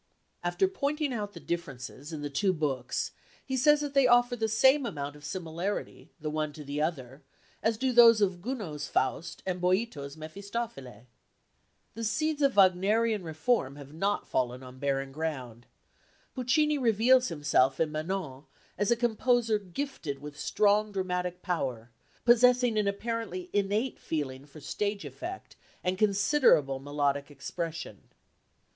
After 0.43 0.67
pointing 0.67 1.13
out 1.13 1.33
the 1.33 1.39
differences 1.39 2.11
in 2.11 2.23
the 2.23 2.29
two 2.31 2.53
books, 2.53 3.11
he 3.45 3.55
says 3.55 3.81
that 3.81 3.93
they 3.93 4.07
offer 4.07 4.35
the 4.35 4.47
same 4.47 4.83
amount 4.83 5.15
of 5.15 5.23
similarity 5.23 6.09
the 6.19 6.31
one 6.31 6.53
to 6.53 6.63
the 6.63 6.81
other 6.81 7.21
as 7.61 7.77
do 7.77 7.91
those 7.91 8.19
of 8.19 8.41
Gounod's 8.41 8.87
Faust 8.87 9.43
and 9.45 9.61
Boïto's 9.61 10.17
Mefistofele. 10.17 11.05
"The 11.93 12.03
seeds 12.03 12.41
of 12.41 12.53
Wagnerian 12.55 13.21
reform 13.21 13.75
have 13.75 13.93
not 13.93 14.27
fallen 14.27 14.63
on 14.63 14.79
barren 14.79 15.11
ground. 15.11 15.67
Puccini 16.33 16.79
reveals 16.79 17.27
himself 17.27 17.79
in 17.79 17.91
Manon 17.91 18.45
as 18.79 18.89
a 18.89 18.95
composer 18.95 19.59
gifted 19.59 20.17
with 20.17 20.35
strong 20.35 20.91
dramatic 20.91 21.43
power, 21.43 21.91
possessing 22.25 22.75
an 22.75 22.87
apparently 22.87 23.51
innate 23.53 23.99
feeling 23.99 24.45
for 24.47 24.59
stage 24.61 25.05
effect 25.05 25.55
and 25.83 25.95
considerable 25.99 26.79
melodic 26.79 27.29
expression. 27.29 28.09